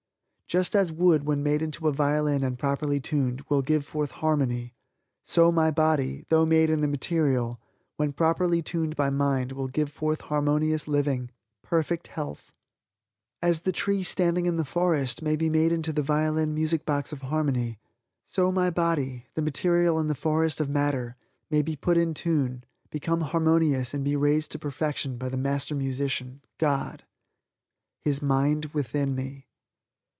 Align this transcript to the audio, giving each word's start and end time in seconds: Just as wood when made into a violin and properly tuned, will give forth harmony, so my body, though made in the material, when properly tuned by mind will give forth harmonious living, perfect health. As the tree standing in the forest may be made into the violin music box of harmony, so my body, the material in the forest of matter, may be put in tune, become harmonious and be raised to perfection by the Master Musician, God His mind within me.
Just 0.51 0.75
as 0.75 0.91
wood 0.91 1.23
when 1.23 1.41
made 1.43 1.61
into 1.61 1.87
a 1.87 1.93
violin 1.93 2.43
and 2.43 2.59
properly 2.59 2.99
tuned, 2.99 3.41
will 3.47 3.61
give 3.61 3.85
forth 3.85 4.11
harmony, 4.11 4.75
so 5.23 5.49
my 5.49 5.71
body, 5.71 6.25
though 6.27 6.45
made 6.45 6.69
in 6.69 6.81
the 6.81 6.89
material, 6.89 7.57
when 7.95 8.11
properly 8.11 8.61
tuned 8.61 8.97
by 8.97 9.09
mind 9.09 9.53
will 9.53 9.69
give 9.69 9.89
forth 9.89 10.19
harmonious 10.23 10.89
living, 10.89 11.31
perfect 11.61 12.07
health. 12.07 12.51
As 13.41 13.61
the 13.61 13.71
tree 13.71 14.03
standing 14.03 14.45
in 14.45 14.57
the 14.57 14.65
forest 14.65 15.21
may 15.21 15.37
be 15.37 15.49
made 15.49 15.71
into 15.71 15.93
the 15.93 16.01
violin 16.03 16.53
music 16.53 16.85
box 16.85 17.13
of 17.13 17.21
harmony, 17.21 17.79
so 18.25 18.51
my 18.51 18.69
body, 18.69 19.27
the 19.35 19.41
material 19.41 19.97
in 20.01 20.07
the 20.07 20.13
forest 20.15 20.59
of 20.59 20.67
matter, 20.67 21.15
may 21.49 21.61
be 21.61 21.77
put 21.77 21.97
in 21.97 22.13
tune, 22.13 22.65
become 22.89 23.21
harmonious 23.21 23.93
and 23.93 24.03
be 24.03 24.17
raised 24.17 24.51
to 24.51 24.59
perfection 24.59 25.17
by 25.17 25.29
the 25.29 25.37
Master 25.37 25.75
Musician, 25.75 26.41
God 26.57 27.05
His 28.03 28.21
mind 28.21 28.65
within 28.73 29.15
me. 29.15 29.47